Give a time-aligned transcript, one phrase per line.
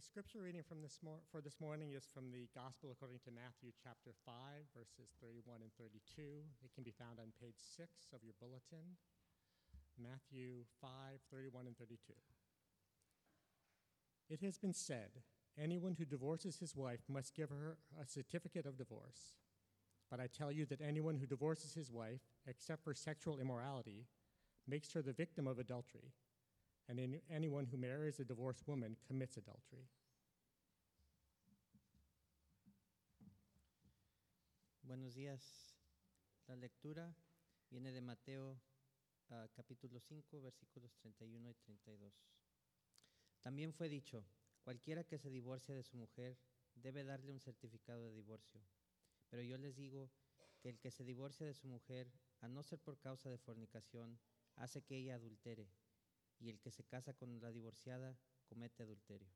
[0.00, 3.30] The scripture reading from this mor- for this morning is from the Gospel according to
[3.30, 4.32] Matthew chapter 5,
[4.72, 6.40] verses 31 and 32.
[6.64, 8.96] It can be found on page 6 of your bulletin.
[10.00, 12.14] Matthew 5, 31 and 32.
[14.30, 15.20] It has been said,
[15.60, 19.36] anyone who divorces his wife must give her a certificate of divorce.
[20.10, 24.06] But I tell you that anyone who divorces his wife, except for sexual immorality,
[24.66, 26.14] makes her the victim of adultery
[26.90, 29.86] and any, anyone who marries a divorced woman commits adultery.
[34.82, 35.40] Buenos días.
[36.48, 37.14] La lectura
[37.70, 38.58] viene de Mateo
[39.30, 42.12] uh, capítulo 5 versículos 31 y 32.
[43.40, 44.24] También fue dicho,
[44.64, 46.36] cualquiera que se divorcia de su mujer
[46.74, 48.60] debe darle un certificado de divorcio.
[49.28, 50.10] Pero yo les digo
[50.60, 54.18] que el que se divorcia de su mujer, a no ser por causa de fornicación,
[54.56, 55.70] hace que ella adultere
[56.40, 58.16] y el que se casa con la divorciada
[58.48, 59.28] comete adulterio.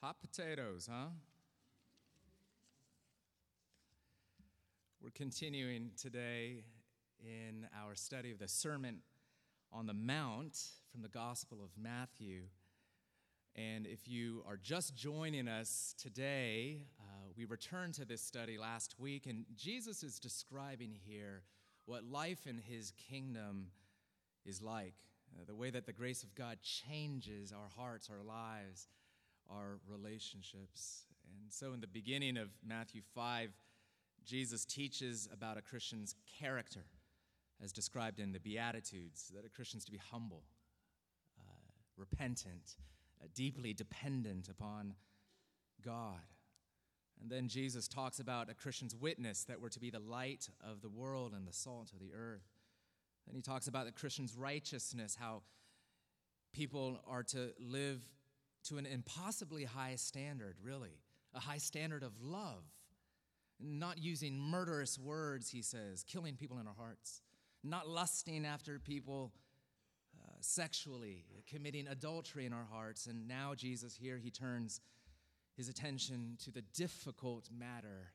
[0.00, 1.10] Hot potatoes, huh?
[5.00, 6.64] We're continuing today
[7.20, 9.02] in our study of the Sermon
[9.72, 10.56] on the Mount
[10.90, 12.42] from the Gospel of Matthew.
[13.56, 16.82] And if you are just joining us today,
[17.38, 21.44] we returned to this study last week, and Jesus is describing here
[21.86, 23.68] what life in his kingdom
[24.44, 24.94] is like
[25.36, 28.88] uh, the way that the grace of God changes our hearts, our lives,
[29.48, 31.04] our relationships.
[31.30, 33.50] And so, in the beginning of Matthew 5,
[34.24, 36.86] Jesus teaches about a Christian's character,
[37.62, 40.42] as described in the Beatitudes, that a Christian's to be humble,
[41.38, 42.78] uh, repentant,
[43.22, 44.94] uh, deeply dependent upon
[45.84, 46.18] God.
[47.20, 50.80] And then Jesus talks about a Christian's witness that we're to be the light of
[50.82, 52.46] the world and the salt of the earth.
[53.26, 55.42] Then he talks about the Christian's righteousness, how
[56.52, 58.00] people are to live
[58.64, 61.00] to an impossibly high standard, really,
[61.34, 62.64] a high standard of love.
[63.60, 67.22] Not using murderous words, he says, killing people in our hearts,
[67.64, 69.32] not lusting after people
[70.16, 73.06] uh, sexually, committing adultery in our hearts.
[73.06, 74.80] And now, Jesus, here, he turns
[75.58, 78.12] his attention to the difficult matter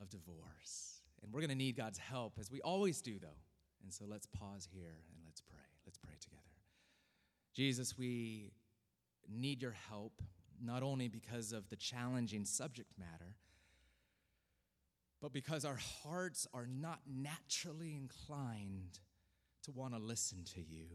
[0.00, 1.00] of divorce.
[1.22, 3.40] And we're going to need God's help, as we always do, though.
[3.82, 5.58] And so let's pause here and let's pray.
[5.86, 6.42] Let's pray together.
[7.54, 8.52] Jesus, we
[9.28, 10.20] need your help,
[10.62, 13.36] not only because of the challenging subject matter,
[15.22, 18.98] but because our hearts are not naturally inclined
[19.62, 20.86] to want to listen to you.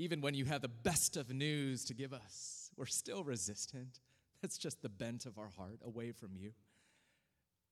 [0.00, 4.00] Even when you have the best of news to give us, we're still resistant.
[4.40, 6.52] That's just the bent of our heart away from you.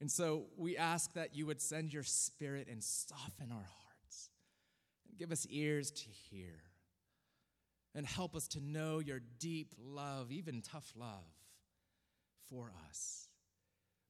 [0.02, 4.28] And so we ask that you would send your spirit and soften our hearts
[5.08, 6.60] and give us ears to hear
[7.94, 11.32] and help us to know your deep love, even tough love,
[12.50, 13.28] for us.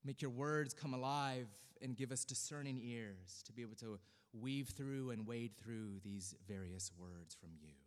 [0.04, 1.46] Make your words come alive
[1.80, 4.00] and give us discerning ears to be able to
[4.32, 7.77] weave through and wade through these various words from you.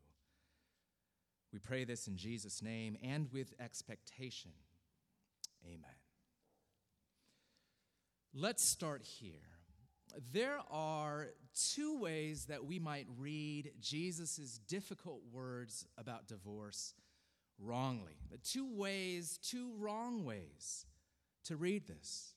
[1.51, 4.51] We pray this in Jesus' name and with expectation.
[5.65, 5.95] Amen.
[8.33, 9.33] Let's start here.
[10.31, 16.93] There are two ways that we might read Jesus' difficult words about divorce
[17.59, 18.17] wrongly.
[18.29, 20.85] The two ways, two wrong ways
[21.45, 22.33] to read this.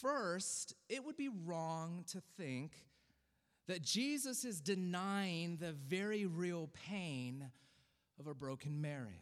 [0.00, 2.72] First, it would be wrong to think
[3.66, 7.50] that Jesus is denying the very real pain
[8.18, 9.14] of a broken marriage.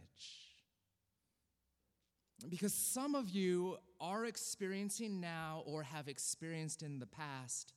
[2.48, 7.72] Because some of you are experiencing now or have experienced in the past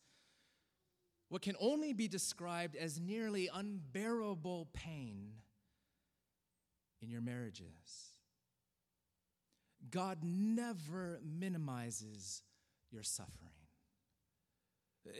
[1.30, 5.34] what can only be described as nearly unbearable pain
[7.02, 8.14] in your marriages.
[9.92, 12.42] God never minimizes
[12.92, 13.54] your suffering.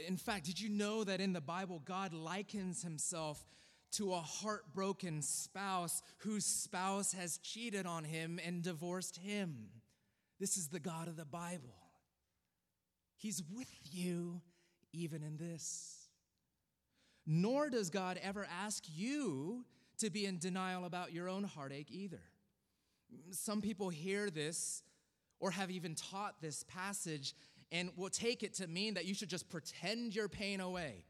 [0.08, 3.46] In fact, did you know that in the Bible, God likens himself
[3.92, 9.70] to a heartbroken spouse whose spouse has cheated on him and divorced him?
[10.40, 11.76] This is the God of the Bible.
[13.18, 14.42] He's with you
[14.94, 16.08] even in this.
[17.26, 19.66] Nor does God ever ask you
[20.00, 22.22] to be in denial about your own heartache either.
[23.32, 24.84] Some people hear this
[25.40, 27.36] or have even taught this passage
[27.72, 31.04] and will take it to mean that you should just pretend your pain away,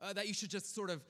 [0.00, 1.04] uh, that you should just sort of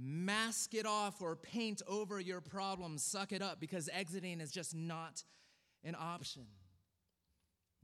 [0.00, 4.74] mask it off or paint over your problem, suck it up because exiting is just
[4.74, 5.22] not
[5.84, 6.46] an option.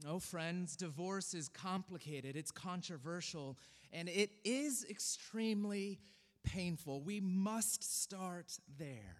[0.05, 3.57] Oh, friends, divorce is complicated, it's controversial,
[3.91, 5.99] and it is extremely
[6.43, 7.01] painful.
[7.01, 9.17] We must start there.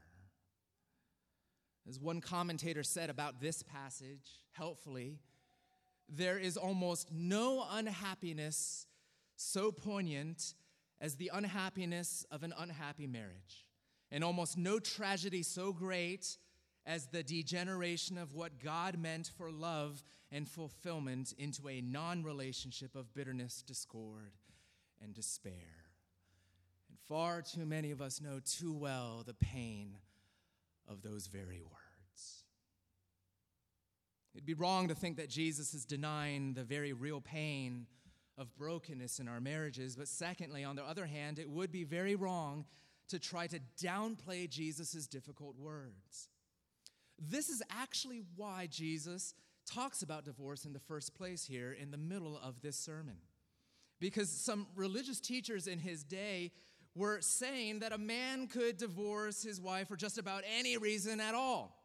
[1.87, 5.19] As one commentator said about this passage, helpfully,
[6.09, 8.87] there is almost no unhappiness
[9.35, 10.53] so poignant
[10.99, 13.67] as the unhappiness of an unhappy marriage,
[14.11, 16.37] and almost no tragedy so great
[16.85, 22.95] as the degeneration of what God meant for love and fulfillment into a non relationship
[22.95, 24.33] of bitterness, discord,
[25.03, 25.85] and despair.
[26.89, 29.97] And far too many of us know too well the pain
[30.87, 32.43] of those very words.
[34.33, 37.87] It'd be wrong to think that Jesus is denying the very real pain
[38.37, 39.95] of brokenness in our marriages.
[39.95, 42.65] But secondly, on the other hand, it would be very wrong
[43.09, 46.29] to try to downplay Jesus' difficult words.
[47.17, 49.33] This is actually why Jesus
[49.65, 53.17] talks about divorce in the first place here in the middle of this sermon.
[53.99, 56.51] Because some religious teachers in his day
[56.95, 61.33] were saying that a man could divorce his wife for just about any reason at
[61.33, 61.75] all.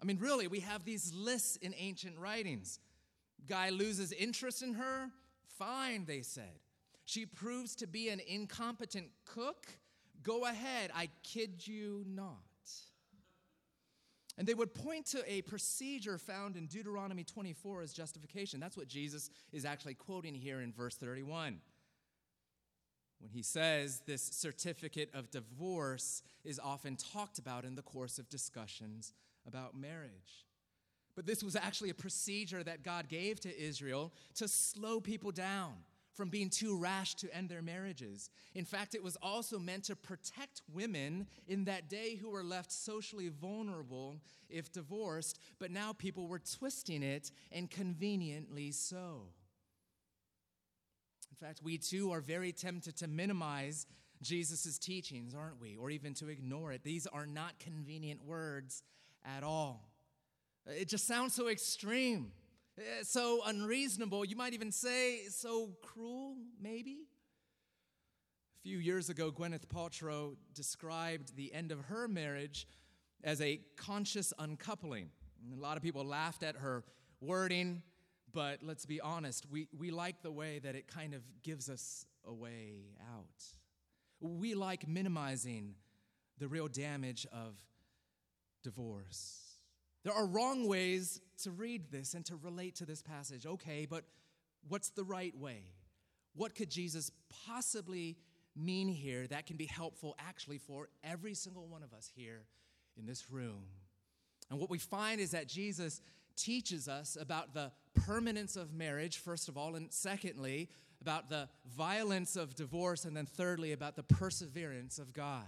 [0.00, 2.78] I mean, really, we have these lists in ancient writings.
[3.48, 5.10] Guy loses interest in her,
[5.58, 6.60] fine, they said.
[7.04, 9.66] She proves to be an incompetent cook,
[10.22, 12.36] go ahead, I kid you not.
[14.38, 18.60] And they would point to a procedure found in Deuteronomy 24 as justification.
[18.60, 21.60] That's what Jesus is actually quoting here in verse 31
[23.20, 28.28] when he says this certificate of divorce is often talked about in the course of
[28.28, 29.14] discussions
[29.46, 30.44] about marriage.
[31.16, 35.72] But this was actually a procedure that God gave to Israel to slow people down
[36.12, 38.30] from being too rash to end their marriages.
[38.54, 42.72] In fact, it was also meant to protect women in that day who were left
[42.72, 44.16] socially vulnerable
[44.48, 49.22] if divorced, but now people were twisting it and conveniently so.
[51.30, 53.86] In fact, we too are very tempted to minimize
[54.22, 55.76] Jesus' teachings, aren't we?
[55.76, 56.82] Or even to ignore it.
[56.82, 58.82] These are not convenient words
[59.22, 59.95] at all.
[60.68, 62.32] It just sounds so extreme,
[62.78, 64.24] eh, so unreasonable.
[64.24, 67.06] You might even say so cruel, maybe.
[68.58, 72.66] A few years ago, Gwyneth Paltrow described the end of her marriage
[73.22, 75.10] as a conscious uncoupling.
[75.56, 76.82] A lot of people laughed at her
[77.20, 77.82] wording,
[78.32, 82.06] but let's be honest, we, we like the way that it kind of gives us
[82.26, 83.44] a way out.
[84.20, 85.74] We like minimizing
[86.38, 87.56] the real damage of
[88.64, 89.45] divorce.
[90.06, 93.44] There are wrong ways to read this and to relate to this passage.
[93.44, 94.04] Okay, but
[94.68, 95.64] what's the right way?
[96.36, 97.10] What could Jesus
[97.44, 98.16] possibly
[98.54, 102.44] mean here that can be helpful actually for every single one of us here
[102.96, 103.64] in this room?
[104.48, 106.00] And what we find is that Jesus
[106.36, 107.72] teaches us about the
[108.06, 110.68] permanence of marriage, first of all, and secondly,
[111.00, 115.46] about the violence of divorce, and then thirdly, about the perseverance of God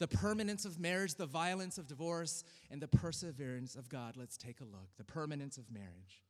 [0.00, 4.16] the permanence of marriage, the violence of divorce, and the perseverance of God.
[4.16, 4.88] Let's take a look.
[4.96, 6.24] The permanence of marriage.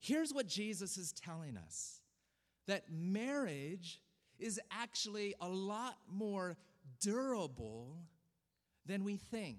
[0.00, 2.00] Here's what Jesus is telling us
[2.66, 4.00] that marriage
[4.38, 6.56] is actually a lot more
[7.00, 7.98] durable
[8.86, 9.58] than we think.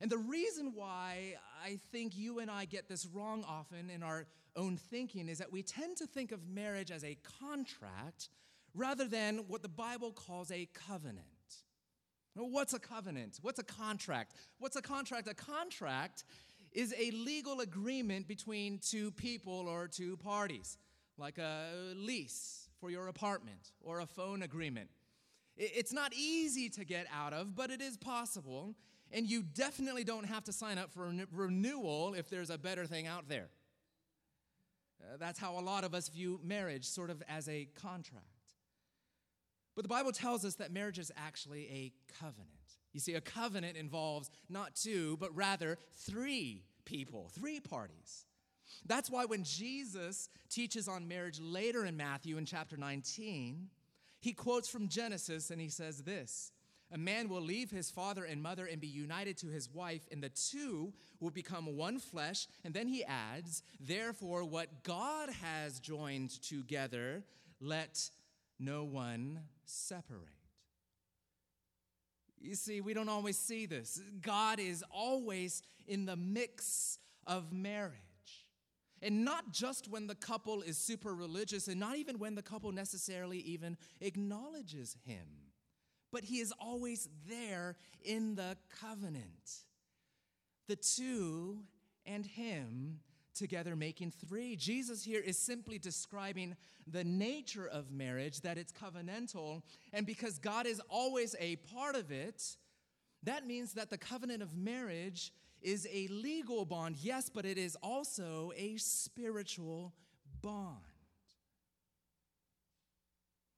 [0.00, 4.26] And the reason why I think you and I get this wrong often in our
[4.56, 8.28] own thinking is that we tend to think of marriage as a contract
[8.74, 11.26] rather than what the Bible calls a covenant.
[12.34, 13.38] what's a covenant?
[13.42, 14.34] What's a contract?
[14.58, 15.28] What's a contract?
[15.28, 16.24] A contract
[16.72, 20.76] is a legal agreement between two people or two parties,
[21.16, 24.90] like a lease for your apartment or a phone agreement.
[25.56, 28.74] It's not easy to get out of, but it is possible.
[29.12, 33.06] And you definitely don't have to sign up for renewal if there's a better thing
[33.06, 33.48] out there.
[35.00, 38.33] Uh, that's how a lot of us view marriage, sort of as a contract.
[39.74, 42.48] But the Bible tells us that marriage is actually a covenant.
[42.92, 48.24] You see, a covenant involves not two, but rather three people, three parties.
[48.86, 53.68] That's why when Jesus teaches on marriage later in Matthew in chapter 19,
[54.20, 56.52] he quotes from Genesis and he says this
[56.92, 60.22] A man will leave his father and mother and be united to his wife, and
[60.22, 62.46] the two will become one flesh.
[62.64, 67.24] And then he adds, Therefore, what God has joined together,
[67.60, 68.10] let
[68.58, 70.28] no one separate.
[72.40, 74.00] You see, we don't always see this.
[74.20, 77.94] God is always in the mix of marriage.
[79.00, 82.72] And not just when the couple is super religious, and not even when the couple
[82.72, 85.26] necessarily even acknowledges Him,
[86.12, 89.64] but He is always there in the covenant.
[90.68, 91.64] The two
[92.06, 93.00] and him
[93.34, 94.56] together making three.
[94.56, 99.62] Jesus here is simply describing the nature of marriage, that it's covenantal,
[99.92, 102.56] and because God is always a part of it,
[103.22, 107.76] that means that the covenant of marriage is a legal bond, yes, but it is
[107.82, 109.94] also a spiritual
[110.42, 110.76] bond.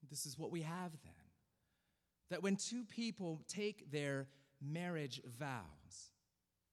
[0.09, 1.13] This is what we have then.
[2.31, 4.29] That when two people take their
[4.63, 5.61] marriage vows,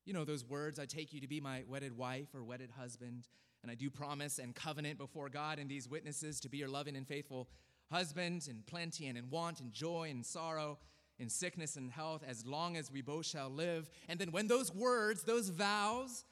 [0.06, 3.28] you know those words, I take you to be my wedded wife or wedded husband,
[3.62, 6.96] and I do promise and covenant before God and these witnesses to be your loving
[6.96, 7.48] and faithful
[7.92, 10.78] husband in plenty and in want and joy and sorrow,
[11.20, 13.90] in sickness and health, as long as we both shall live.
[14.10, 16.26] And then when those words, those vows,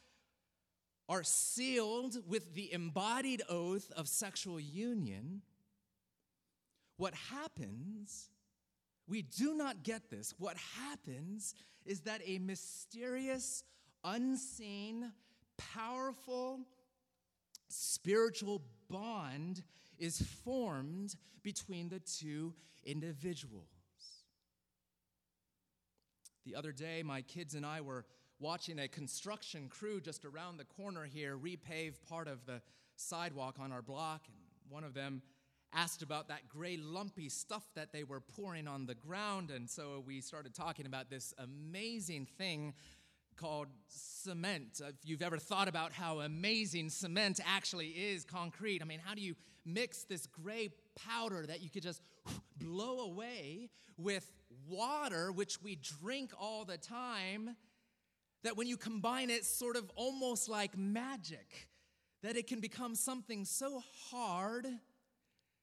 [1.07, 5.41] are sealed with the embodied oath of sexual union,
[6.95, 8.29] what happens,
[9.07, 10.33] we do not get this.
[10.37, 11.53] What happens
[11.85, 13.63] is that a mysterious,
[14.03, 15.11] unseen,
[15.57, 16.59] powerful,
[17.69, 19.63] spiritual bond
[19.97, 23.65] is formed between the two individuals.
[26.45, 28.05] The other day, my kids and I were
[28.39, 32.61] watching a construction crew just around the corner here repave part of the
[32.95, 34.37] sidewalk on our block, and
[34.69, 35.21] one of them
[35.73, 39.51] asked about that gray, lumpy stuff that they were pouring on the ground.
[39.51, 42.73] And so we started talking about this amazing thing
[43.37, 44.81] called cement.
[44.85, 49.21] If you've ever thought about how amazing cement actually is, concrete, I mean, how do
[49.21, 49.35] you
[49.65, 52.01] mix this gray powder that you could just
[52.57, 54.31] blow away with
[54.67, 57.55] water, which we drink all the time,
[58.43, 61.67] that when you combine it, sort of almost like magic,
[62.23, 64.67] that it can become something so hard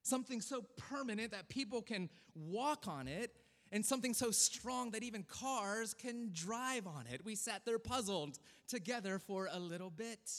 [0.09, 3.33] something so permanent that people can walk on it,
[3.71, 7.25] and something so strong that even cars can drive on it.
[7.25, 10.31] We sat there puzzled together for a little bit.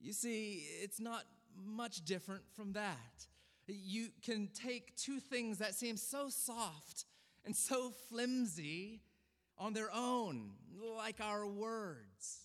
[0.00, 1.22] You see, it's not
[1.56, 3.26] much different from that.
[3.68, 7.04] You can take two things that seem so soft
[7.44, 9.02] and so flimsy
[9.56, 10.50] on their own,
[10.96, 12.41] like our words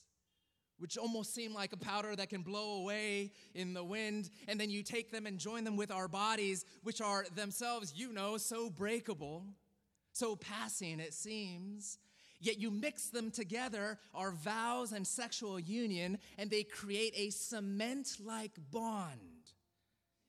[0.78, 4.70] which almost seem like a powder that can blow away in the wind, and then
[4.70, 8.70] you take them and join them with our bodies, which are themselves, you know, so
[8.70, 9.44] breakable,
[10.14, 11.98] so passing, it seems.
[12.40, 18.18] Yet you mix them together, our vows and sexual union, and they create a cement
[18.24, 19.20] like bond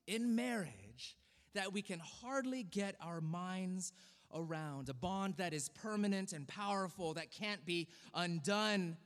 [0.06, 1.16] in marriage
[1.54, 3.92] that we can hardly get our minds
[4.34, 4.88] around.
[4.88, 8.96] A bond that is permanent and powerful, that can't be undone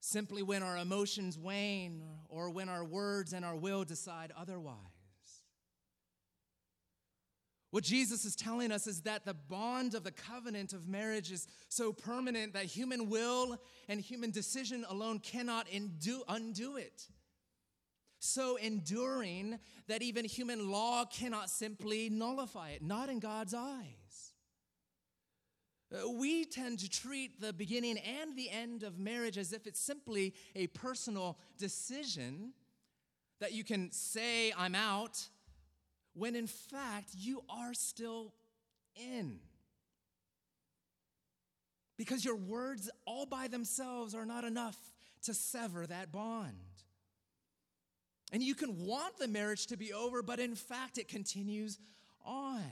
[0.00, 4.76] simply when our emotions wane or when our words and our will decide otherwise.
[7.70, 11.46] What Jesus is telling us is that the bond of the covenant of marriage is
[11.68, 17.06] so permanent that human will and human decision alone cannot undo, undo it.
[18.18, 23.99] So enduring that even human law cannot simply nullify it, not in God's eyes.
[25.92, 29.80] Uh, we tend to treat the beginning and the end of marriage as if it's
[29.80, 32.52] simply a personal decision
[33.40, 35.26] that you can say, I'm out,
[36.14, 38.32] when in fact you are still
[38.94, 39.40] in.
[41.96, 44.76] Because your words all by themselves are not enough
[45.24, 46.54] to sever that bond.
[48.32, 51.78] And you can want the marriage to be over, but in fact it continues
[52.24, 52.62] on.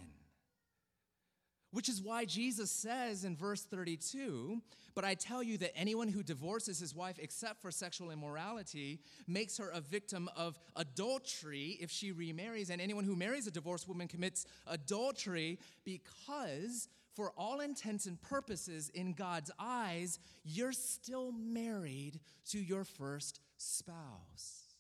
[1.71, 4.63] Which is why Jesus says in verse 32
[4.95, 9.59] But I tell you that anyone who divorces his wife except for sexual immorality makes
[9.59, 12.71] her a victim of adultery if she remarries.
[12.71, 18.89] And anyone who marries a divorced woman commits adultery because, for all intents and purposes,
[18.95, 22.19] in God's eyes, you're still married
[22.51, 24.75] to your first spouse.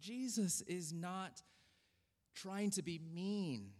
[0.00, 1.42] Jesus is not
[2.34, 3.70] trying to be mean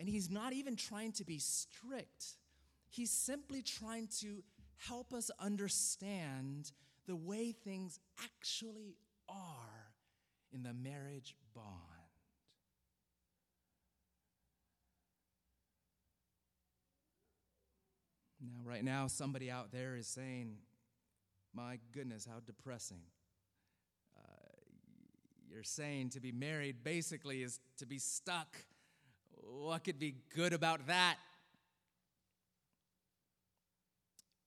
[0.00, 2.38] and he's not even trying to be strict,
[2.88, 4.42] he's simply trying to
[4.88, 6.72] help us understand
[7.06, 8.96] the way things actually
[9.28, 9.92] are
[10.52, 11.66] in the marriage bond.
[18.40, 20.56] Now, right now, somebody out there is saying,
[21.54, 23.02] My goodness, how depressing.
[24.16, 24.22] Uh,
[25.46, 28.56] you're saying to be married basically is to be stuck
[29.58, 31.16] what could be good about that?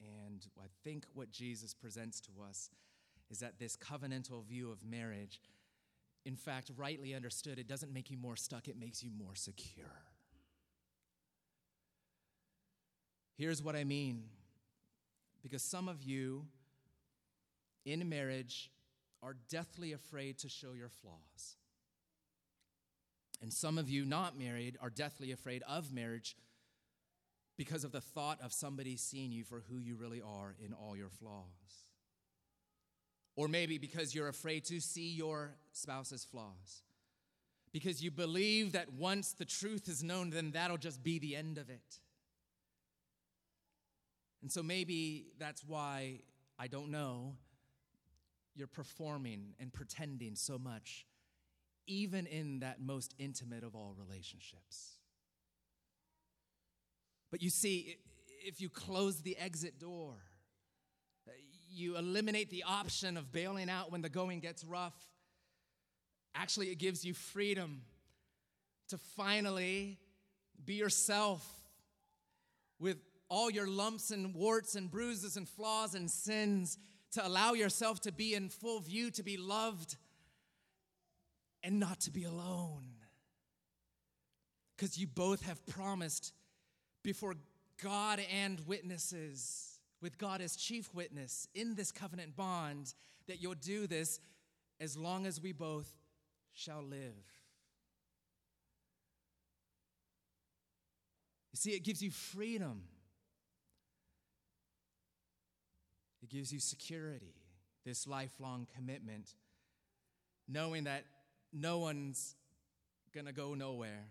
[0.01, 2.69] And I think what Jesus presents to us
[3.29, 5.41] is that this covenantal view of marriage,
[6.25, 9.85] in fact, rightly understood, it doesn't make you more stuck, it makes you more secure.
[13.37, 14.23] Here's what I mean
[15.41, 16.45] Because some of you
[17.85, 18.71] in marriage
[19.21, 21.57] are deathly afraid to show your flaws.
[23.43, 26.37] And some of you not married are deathly afraid of marriage
[27.57, 30.95] because of the thought of somebody seeing you for who you really are in all
[30.95, 31.43] your flaws.
[33.35, 36.83] Or maybe because you're afraid to see your spouse's flaws.
[37.73, 41.57] Because you believe that once the truth is known, then that'll just be the end
[41.57, 41.99] of it.
[44.41, 46.21] And so maybe that's why,
[46.57, 47.35] I don't know,
[48.55, 51.05] you're performing and pretending so much,
[51.87, 54.97] even in that most intimate of all relationships.
[57.31, 57.97] But you see,
[58.45, 60.15] if you close the exit door,
[61.69, 64.95] you eliminate the option of bailing out when the going gets rough.
[66.35, 67.81] Actually, it gives you freedom
[68.89, 69.97] to finally
[70.63, 71.47] be yourself
[72.79, 72.97] with
[73.29, 76.77] all your lumps and warts and bruises and flaws and sins,
[77.11, 79.97] to allow yourself to be in full view, to be loved,
[81.63, 82.83] and not to be alone.
[84.75, 86.33] Because you both have promised
[87.03, 87.35] before
[87.81, 92.93] God and witnesses, with God as chief witness in this covenant bond,
[93.27, 94.19] that you'll do this
[94.79, 95.89] as long as we both
[96.53, 97.23] shall live.
[101.51, 102.83] You see, it gives you freedom,
[106.21, 107.35] it gives you security,
[107.85, 109.35] this lifelong commitment,
[110.47, 111.05] knowing that
[111.53, 112.35] no one's
[113.13, 114.09] gonna go nowhere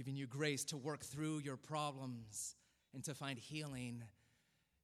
[0.00, 2.56] giving you grace to work through your problems
[2.94, 4.02] and to find healing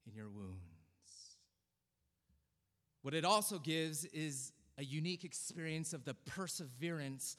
[0.07, 0.59] in your wounds.
[3.01, 7.39] What it also gives is a unique experience of the perseverance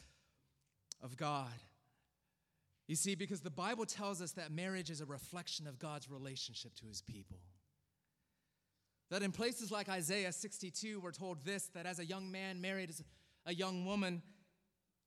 [1.04, 1.54] of God.
[2.88, 6.74] You see, because the Bible tells us that marriage is a reflection of God's relationship
[6.78, 7.38] to his people.
[9.10, 12.92] That in places like Isaiah 62, we're told this that as a young man married
[13.46, 14.22] a young woman,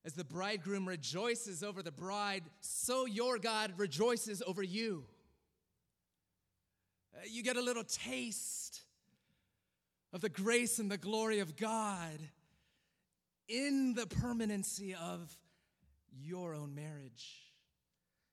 [0.05, 5.05] as the bridegroom rejoices over the bride, so your God rejoices over you.
[7.15, 8.81] Uh, you get a little taste
[10.13, 12.19] of the grace and the glory of God
[13.49, 15.37] in the permanency of
[16.19, 17.43] your own marriage.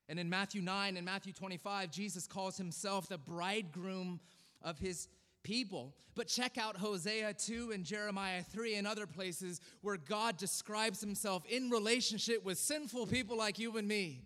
[0.10, 4.22] And in Matthew 9 and Matthew 25, Jesus calls himself the bridegroom
[4.62, 5.08] of his
[5.48, 5.96] people.
[6.14, 11.46] But check out Hosea 2 and Jeremiah 3 and other places where God describes himself
[11.48, 14.24] in relationship with sinful people like you and me.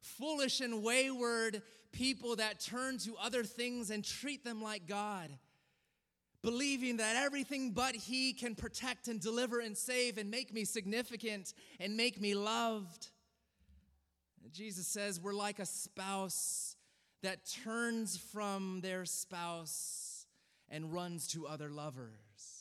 [0.00, 5.30] Foolish and wayward people that turn to other things and treat them like God.
[6.42, 11.54] Believing that everything but He can protect and deliver and save and make me significant
[11.80, 13.08] and make me loved.
[14.52, 16.76] Jesus says we're like a spouse
[17.22, 20.15] that turns from their spouse
[20.70, 22.56] and runs to other lovers.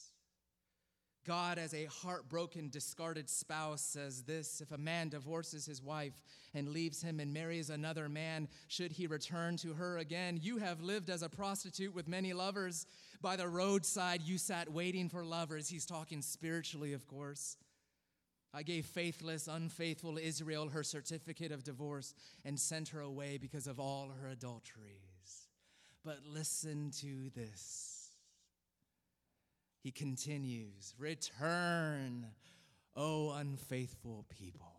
[1.25, 6.21] God, as a heartbroken, discarded spouse, says this If a man divorces his wife
[6.53, 10.39] and leaves him and marries another man, should he return to her again?
[10.41, 12.85] You have lived as a prostitute with many lovers.
[13.21, 15.67] By the roadside, you sat waiting for lovers.
[15.67, 17.57] He's talking spiritually, of course.
[18.53, 22.13] I gave faithless, unfaithful Israel her certificate of divorce
[22.45, 25.49] and sent her away because of all her adulteries.
[26.05, 27.94] But listen to this.
[29.85, 32.25] He continues, Return,
[32.95, 34.73] O unfaithful people.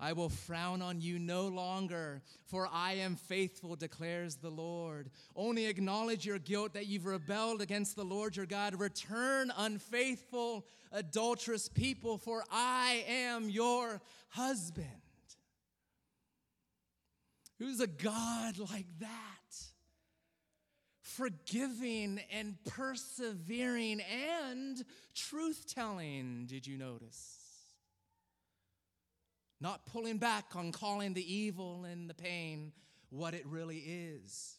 [0.00, 5.10] I will frown on you no longer, for I am faithful, declares the Lord.
[5.34, 8.80] Only acknowledge your guilt that you've rebelled against the Lord your God.
[8.80, 14.86] Return, unfaithful, adulterous people, for I am your husband.
[17.58, 19.45] Who's a God like that?
[21.16, 26.46] Forgiving and persevering and truth telling.
[26.46, 27.38] Did you notice?
[29.60, 32.72] Not pulling back on calling the evil and the pain
[33.10, 34.56] what it really is.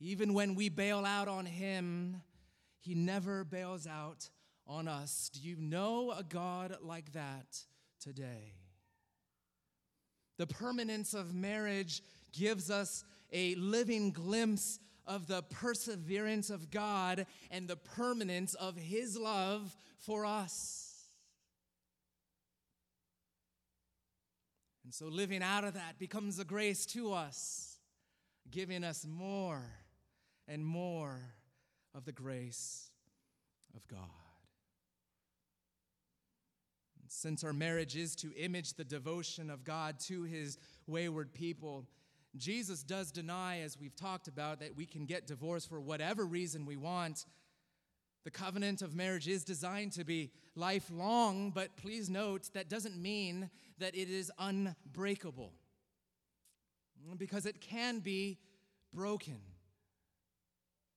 [0.00, 2.22] Even when we bail out on Him,
[2.80, 4.28] He never bails out
[4.66, 5.30] on us.
[5.32, 7.58] Do you know a God like that
[8.00, 8.54] today?
[10.38, 17.66] The permanence of marriage gives us a living glimpse of the perseverance of God and
[17.66, 20.90] the permanence of His love for us.
[24.84, 27.78] And so living out of that becomes a grace to us,
[28.50, 29.62] giving us more
[30.48, 31.20] and more
[31.94, 32.90] of the grace
[33.76, 34.00] of God.
[37.00, 41.86] And Since our marriage is to image the devotion of God to his wayward people,
[42.36, 46.64] Jesus does deny, as we've talked about, that we can get divorced for whatever reason
[46.64, 47.26] we want.
[48.24, 53.50] The covenant of marriage is designed to be lifelong, but please note that doesn't mean
[53.78, 55.52] that it is unbreakable
[57.16, 58.38] because it can be
[58.92, 59.40] broken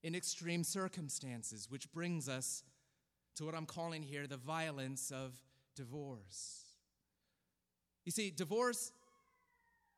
[0.04, 2.64] in extreme circumstances, which brings us
[3.36, 5.34] to what I'm calling here the violence of
[5.76, 6.66] divorce.
[8.06, 8.92] You see, divorce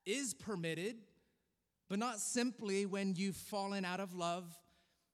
[0.06, 0.98] is permitted,
[1.90, 4.46] but not simply when you've fallen out of love.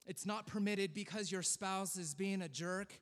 [0.05, 2.93] It's not permitted because your spouse is being a jerk.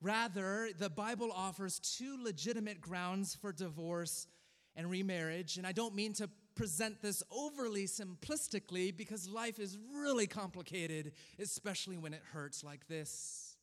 [0.00, 4.26] Rather, the Bible offers two legitimate grounds for divorce
[4.76, 5.56] and remarriage.
[5.56, 11.96] And I don't mean to present this overly simplistically because life is really complicated, especially
[11.96, 13.56] when it hurts like this.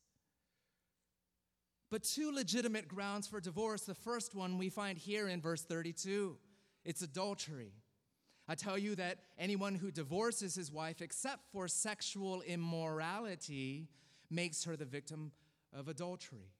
[1.90, 3.82] But two legitimate grounds for divorce.
[3.82, 6.36] The first one we find here in verse 32
[6.84, 7.72] it's adultery.
[8.48, 13.88] I tell you that anyone who divorces his wife except for sexual immorality
[14.30, 15.32] makes her the victim
[15.72, 16.50] of adultery.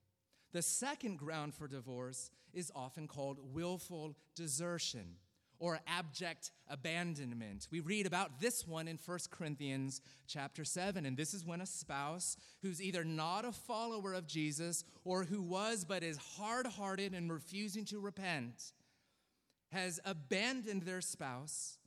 [0.52, 5.16] The second ground for divorce is often called willful desertion
[5.58, 7.68] or abject abandonment.
[7.70, 11.66] We read about this one in 1 Corinthians chapter 7 and this is when a
[11.66, 17.32] spouse who's either not a follower of Jesus or who was but is hard-hearted and
[17.32, 18.72] refusing to repent
[19.72, 21.78] has abandoned their spouse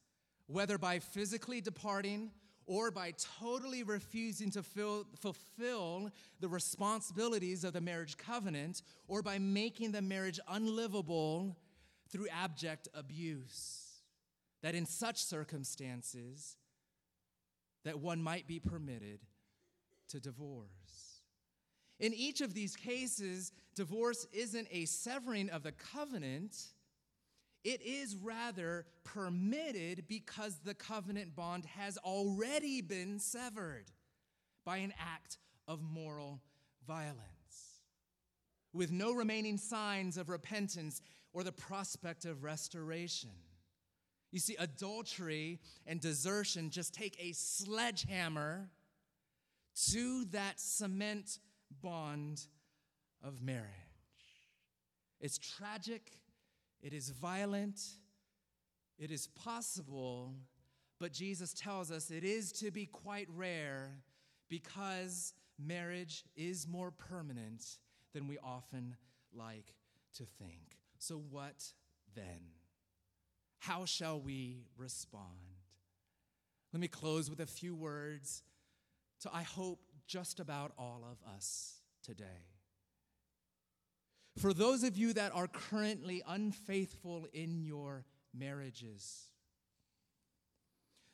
[0.47, 2.31] whether by physically departing
[2.67, 9.37] or by totally refusing to fill, fulfill the responsibilities of the marriage covenant or by
[9.37, 11.55] making the marriage unlivable
[12.09, 13.81] through abject abuse.
[14.63, 16.57] That in such circumstances,
[17.83, 19.19] that one might be permitted
[20.09, 21.21] to divorce.
[21.99, 26.57] In each of these cases, divorce isn't a severing of the covenant,
[27.65, 33.85] it is rather permitted because the covenant bond has already been severed
[34.63, 36.41] by an act of moral
[36.87, 37.19] violence.
[38.71, 41.01] With no remaining signs of repentance
[41.33, 43.31] or the prospect of restoration.
[44.31, 48.69] You see, adultery and desertion just take a sledgehammer
[49.91, 51.39] to that cement
[51.81, 52.45] bond
[53.23, 53.65] of marriage.
[55.19, 56.11] It's tragic,
[56.85, 57.81] it is violent,
[58.99, 60.35] it is possible,
[60.99, 64.03] but Jesus tells us it is to be quite rare
[64.49, 67.65] because marriage is more permanent
[68.13, 68.95] than we often
[69.33, 69.73] like
[70.17, 70.77] to think.
[70.99, 71.73] So, what
[72.13, 72.51] then?
[73.57, 75.23] How shall we respond?
[76.71, 78.43] Let me close with a few words
[79.21, 82.54] to, I hope, just about all of us today.
[84.37, 88.03] For those of you that are currently unfaithful in your
[88.37, 89.29] marriages,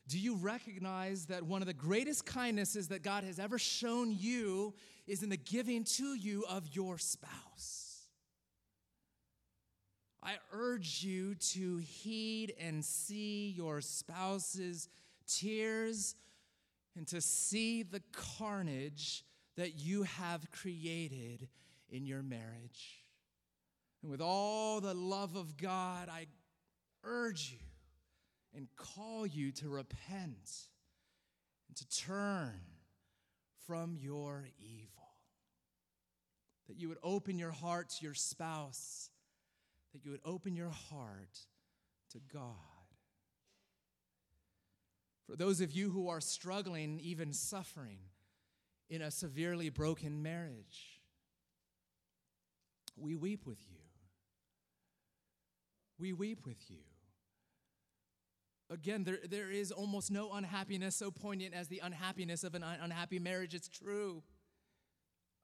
[0.08, 4.74] do you recognize that one of the greatest kindnesses that God has ever shown you
[5.08, 8.08] is in the giving to you of your spouse?
[10.24, 14.90] I urge you to heed and see your spouse's
[15.28, 16.16] tears
[16.96, 19.24] and to see the carnage
[19.58, 21.48] that you have created
[21.90, 23.01] in your marriage.
[24.02, 26.28] And with all the love of God, I
[27.04, 27.66] urge you
[28.56, 30.50] and call you to repent
[31.68, 32.60] and to turn
[33.68, 34.88] from your evil.
[36.68, 39.12] That you would open your heart to your spouse
[39.94, 41.40] that you would open your heart
[42.12, 42.56] to God.
[45.28, 48.00] For those of you who are struggling, even suffering
[48.90, 51.02] in a severely broken marriage,
[52.98, 53.81] we weep with you.
[56.02, 56.80] We weep with you.
[58.72, 62.80] Again, there, there is almost no unhappiness so poignant as the unhappiness of an un-
[62.82, 63.54] unhappy marriage.
[63.54, 64.24] It's true.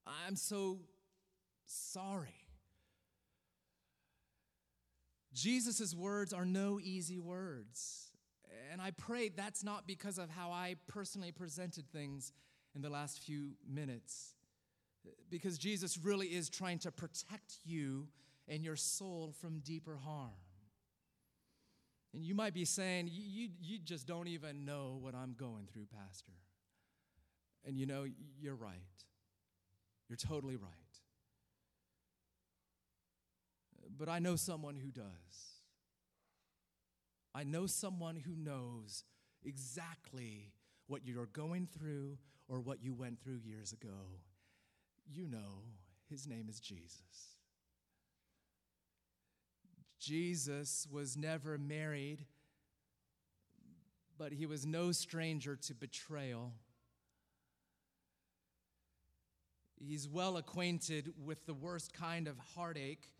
[0.08, 0.80] I'm so
[1.67, 2.48] sorry.
[5.32, 8.10] Jesus' words are no easy words.
[8.72, 12.34] And I pray that's not because of how I personally presented things
[12.74, 14.34] in the last few minutes.
[15.30, 18.08] Because Jesus really is trying to protect you
[18.48, 20.32] and your soul from deeper harm.
[22.13, 25.88] And you might be saying, you, you just don't even know what I'm going through,
[25.93, 26.32] Pastor.
[27.65, 28.06] And you know,
[28.39, 28.78] you're right.
[30.10, 30.72] You're totally right
[33.98, 35.06] but I know someone who does.
[37.34, 39.04] I know someone who knows
[39.43, 40.54] exactly
[40.88, 42.17] what you're going through
[42.48, 44.22] or what you went through years ago.
[45.06, 45.63] You know,
[46.10, 47.37] his name is Jesus.
[49.99, 52.25] Jesus was never married,
[54.17, 56.53] but he was no stranger to betrayal.
[59.79, 63.12] He's well acquainted with the worst kind of heartache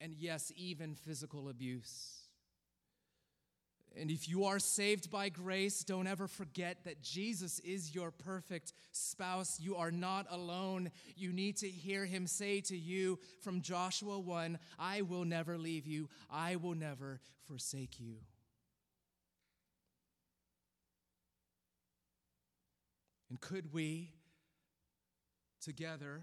[0.00, 2.21] and, yes, even physical abuse.
[3.98, 8.72] And if you are saved by grace, don't ever forget that Jesus is your perfect
[8.92, 9.60] spouse.
[9.60, 10.90] You are not alone.
[11.16, 15.86] You need to hear him say to you from Joshua 1 I will never leave
[15.86, 18.16] you, I will never forsake you.
[23.28, 24.12] And could we
[25.62, 26.22] together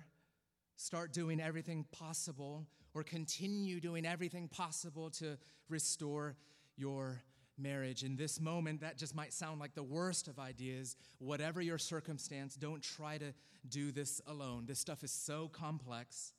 [0.75, 5.38] start doing everything possible or continue doing everything possible to
[5.69, 6.36] restore
[6.75, 7.21] your
[7.60, 8.04] marriage.
[8.04, 10.95] In this moment, that just might sound like the worst of ideas.
[11.19, 13.34] Whatever your circumstance, don't try to
[13.67, 14.65] do this alone.
[14.65, 16.34] This stuff is so complex,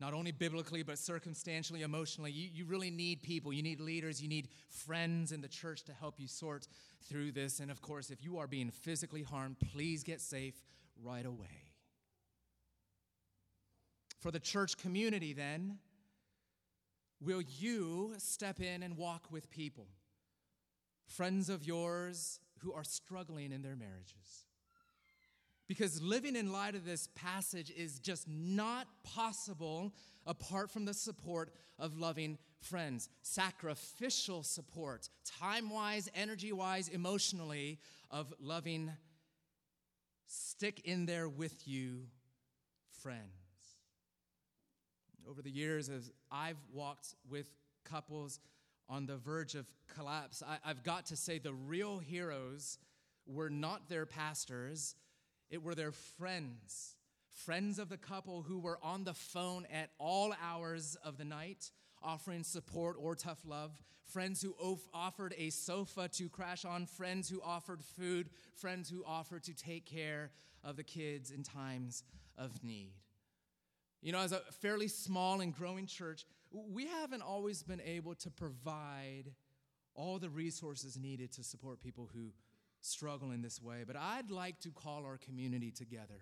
[0.00, 2.30] not only biblically, but circumstantially, emotionally.
[2.30, 5.92] You, you really need people, you need leaders, you need friends in the church to
[5.92, 6.68] help you sort
[7.08, 7.60] through this.
[7.60, 10.54] And of course, if you are being physically harmed, please get safe
[11.02, 11.72] right away.
[14.20, 15.78] For the church community, then,
[17.20, 19.86] will you step in and walk with people?
[21.10, 24.46] Friends of yours who are struggling in their marriages.
[25.66, 29.92] Because living in light of this passage is just not possible
[30.26, 33.08] apart from the support of loving friends.
[33.22, 37.78] Sacrificial support, time wise, energy wise, emotionally,
[38.10, 38.90] of loving,
[40.26, 42.02] stick in there with you
[43.02, 43.30] friends
[45.28, 47.50] over the years as I've walked with
[47.84, 48.40] couples
[48.90, 52.78] on the verge of collapse, I, have got to say the real heroes
[53.26, 54.96] were not their pastors,
[55.48, 56.96] it were their friends.
[57.44, 61.70] Friends of the couple who were on the phone at all hours of the night,
[62.02, 63.70] offering support or tough love.
[64.04, 64.54] Friends who
[64.92, 66.86] offered a sofa to crash on.
[66.86, 68.28] Friends who offered food.
[68.56, 70.32] Friends who offered to take care
[70.64, 72.02] of the kids in times
[72.36, 72.92] of need.
[74.02, 78.30] You know, as a fairly small and growing church, we haven't always been able to
[78.30, 79.32] provide
[79.94, 82.32] all the resources needed to support people who
[82.80, 83.84] struggle in this way.
[83.86, 86.20] But I'd like to call our community together.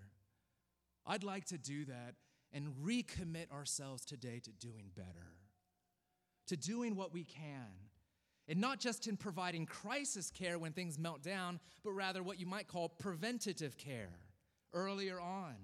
[1.05, 2.15] I'd like to do that
[2.51, 5.33] and recommit ourselves today to doing better,
[6.47, 7.89] to doing what we can.
[8.47, 12.47] And not just in providing crisis care when things melt down, but rather what you
[12.47, 14.19] might call preventative care
[14.73, 15.55] earlier on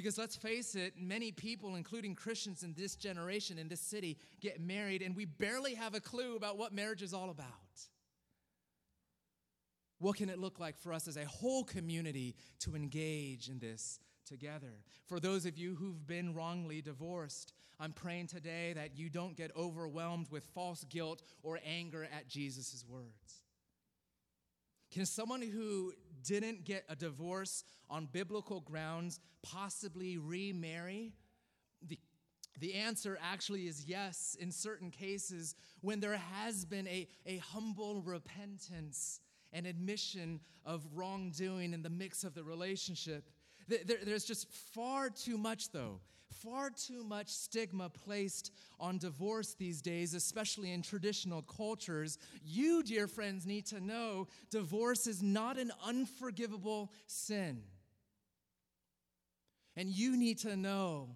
[0.00, 4.58] because let's face it, many people, including Christians in this generation, in this city, get
[4.58, 7.46] married, and we barely have a clue about what marriage is all about.
[9.98, 14.00] What can it look like for us as a whole community to engage in this
[14.26, 14.72] together?
[15.06, 19.54] For those of you who've been wrongly divorced, I'm praying today that you don't get
[19.54, 23.42] overwhelmed with false guilt or anger at Jesus' words.
[24.90, 31.12] Can someone who didn't get a divorce on biblical grounds possibly remarry?
[31.86, 31.98] The,
[32.58, 38.02] the answer actually is yes, in certain cases, when there has been a, a humble
[38.02, 39.20] repentance
[39.52, 43.30] and admission of wrongdoing in the mix of the relationship.
[43.68, 46.00] There, there's just far too much, though,
[46.30, 52.18] far too much stigma placed on divorce these days, especially in traditional cultures.
[52.44, 57.62] You, dear friends, need to know divorce is not an unforgivable sin.
[59.76, 61.10] And you need to know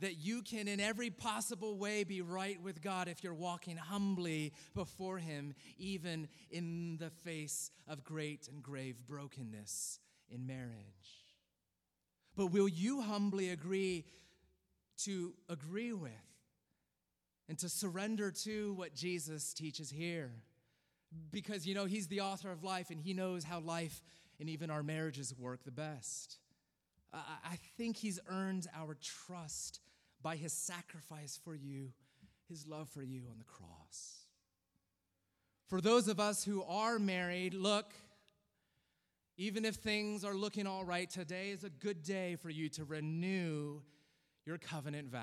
[0.00, 4.52] that you can, in every possible way, be right with God if you're walking humbly
[4.74, 11.25] before Him, even in the face of great and grave brokenness in marriage.
[12.36, 14.04] But will you humbly agree
[14.98, 16.12] to agree with
[17.48, 20.30] and to surrender to what Jesus teaches here?
[21.30, 24.02] Because, you know, He's the author of life and He knows how life
[24.38, 26.38] and even our marriages work the best.
[27.12, 28.96] I think He's earned our
[29.26, 29.80] trust
[30.22, 31.92] by His sacrifice for you,
[32.48, 34.26] His love for you on the cross.
[35.68, 37.94] For those of us who are married, look,
[39.36, 42.84] even if things are looking all right, today is a good day for you to
[42.84, 43.80] renew
[44.46, 45.22] your covenant vows.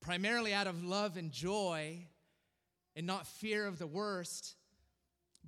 [0.00, 2.06] Primarily out of love and joy
[2.94, 4.54] and not fear of the worst,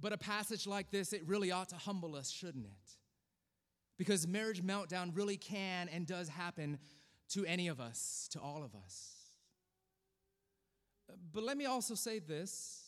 [0.00, 2.96] but a passage like this, it really ought to humble us, shouldn't it?
[3.96, 6.78] Because marriage meltdown really can and does happen
[7.30, 9.14] to any of us, to all of us.
[11.32, 12.79] But let me also say this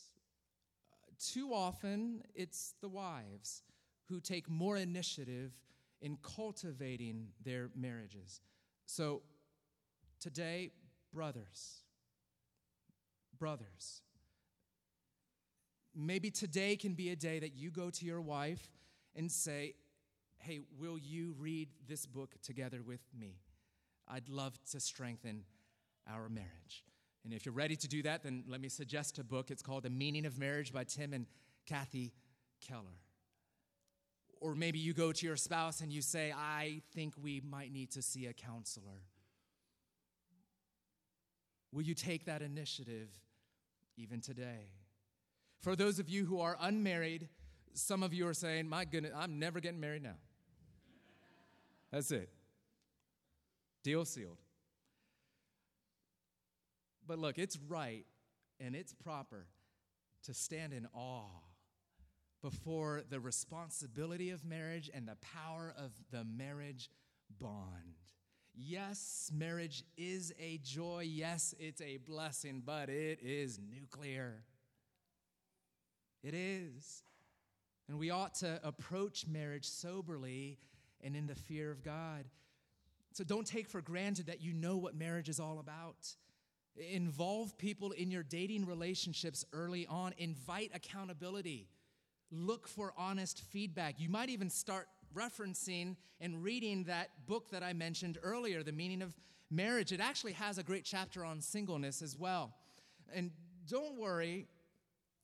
[1.31, 3.63] too often, it's the wives
[4.09, 5.51] who take more initiative
[6.01, 8.41] in cultivating their marriages.
[8.85, 9.21] So,
[10.23, 10.71] Today,
[11.13, 11.81] brothers,
[13.37, 14.03] brothers,
[15.93, 18.71] maybe today can be a day that you go to your wife
[19.17, 19.75] and say,
[20.37, 23.41] Hey, will you read this book together with me?
[24.07, 25.43] I'd love to strengthen
[26.09, 26.85] our marriage.
[27.23, 29.49] And if you're ready to do that, then let me suggest a book.
[29.49, 31.25] It's called The Meaning of Marriage by Tim and
[31.65, 32.13] Kathy
[32.67, 32.99] Keller.
[34.41, 37.91] Or maybe you go to your spouse and you say, I think we might need
[37.91, 39.03] to see a counselor.
[41.71, 43.07] Will you take that initiative
[43.95, 44.67] even today?
[45.61, 47.29] For those of you who are unmarried,
[47.73, 50.17] some of you are saying, My goodness, I'm never getting married now.
[51.91, 52.29] That's it.
[53.81, 54.39] Deal sealed.
[57.07, 58.05] But look, it's right
[58.59, 59.47] and it's proper
[60.23, 61.41] to stand in awe
[62.41, 66.89] before the responsibility of marriage and the power of the marriage
[67.39, 67.97] bond.
[68.55, 71.07] Yes, marriage is a joy.
[71.09, 74.43] Yes, it's a blessing, but it is nuclear.
[76.23, 77.03] It is.
[77.89, 80.59] And we ought to approach marriage soberly
[81.01, 82.25] and in the fear of God.
[83.13, 86.15] So don't take for granted that you know what marriage is all about.
[86.75, 91.67] Involve people in your dating relationships early on, invite accountability,
[92.31, 93.99] look for honest feedback.
[93.99, 99.03] You might even start referencing and reading that book that I mentioned earlier, The Meaning
[99.03, 99.13] of
[99.51, 99.91] Marriage.
[99.91, 102.55] It actually has a great chapter on singleness as well.
[103.13, 103.29] And
[103.67, 104.47] don't worry,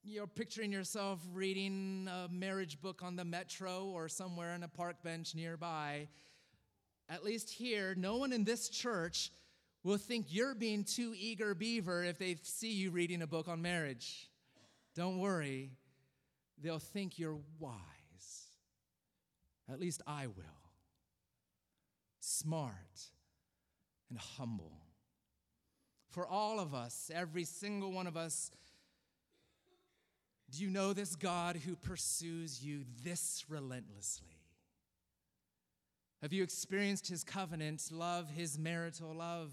[0.04, 5.02] you're picturing yourself reading a marriage book on the metro or somewhere on a park
[5.04, 6.08] bench nearby.
[7.10, 9.32] At least here, no one in this church
[9.84, 13.62] will think you're being too eager beaver if they see you reading a book on
[13.62, 14.30] marriage.
[14.96, 15.72] Don't worry,
[16.62, 17.80] they'll think you're wise.
[19.72, 20.44] At least I will.
[22.20, 22.74] Smart
[24.10, 24.74] and humble.
[26.10, 28.52] For all of us, every single one of us,
[30.52, 34.28] do you know this God who pursues you this relentlessly?
[36.24, 39.52] Have you experienced his covenant love, his marital love?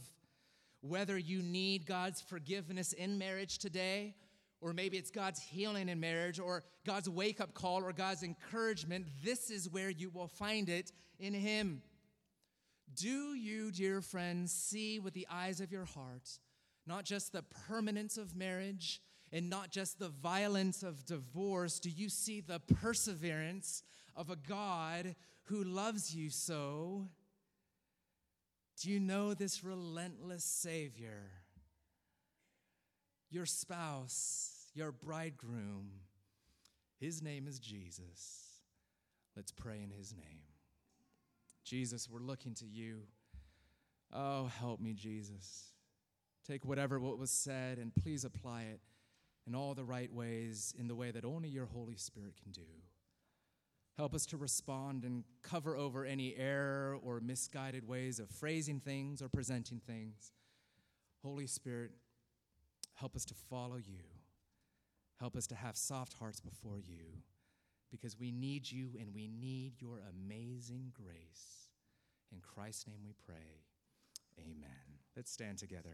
[0.88, 4.14] Whether you need God's forgiveness in marriage today,
[4.60, 9.06] or maybe it's God's healing in marriage, or God's wake up call, or God's encouragement,
[9.24, 11.82] this is where you will find it in him.
[12.94, 16.38] Do you, dear friends, see with the eyes of your heart
[16.86, 19.00] not just the permanence of marriage,
[19.32, 23.82] and not just the violence of divorce, do you see the perseverance
[24.14, 27.08] of a God who loves you so?
[28.80, 31.30] Do you know this relentless Savior?
[33.30, 35.90] Your spouse, your bridegroom,
[37.00, 38.42] his name is Jesus.
[39.34, 40.42] Let's pray in his name.
[41.64, 43.02] Jesus, we're looking to you.
[44.12, 45.72] Oh, help me, Jesus.
[46.46, 48.80] Take whatever what was said and please apply it
[49.46, 52.62] in all the right ways, in the way that only your Holy Spirit can do.
[53.96, 59.22] Help us to respond and cover over any error or misguided ways of phrasing things
[59.22, 60.32] or presenting things.
[61.22, 61.92] Holy Spirit,
[62.94, 64.02] help us to follow you.
[65.18, 67.22] Help us to have soft hearts before you
[67.90, 71.70] because we need you and we need your amazing grace.
[72.32, 73.62] In Christ's name we pray.
[74.38, 74.98] Amen.
[75.16, 75.82] Let's stand together.